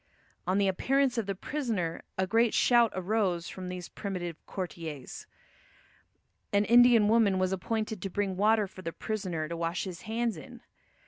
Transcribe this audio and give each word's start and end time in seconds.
On 0.47 0.57
the 0.57 0.67
appearance 0.67 1.19
of 1.19 1.27
the 1.27 1.35
prisoner 1.35 2.01
a 2.17 2.25
great 2.25 2.55
shout 2.55 2.91
arose 2.95 3.49
from 3.49 3.69
these 3.69 3.87
primitive 3.87 4.43
courtiers. 4.47 5.27
An 6.51 6.65
Indian 6.65 7.07
woman 7.07 7.37
was 7.37 7.51
appointed 7.51 8.01
to 8.01 8.09
bring 8.09 8.35
water 8.35 8.65
for 8.65 8.81
the 8.81 8.93
prisoner 8.93 9.47
to 9.47 9.55
wash 9.55 9.83
his 9.83 10.01
hands 10.01 10.37
in. 10.37 10.61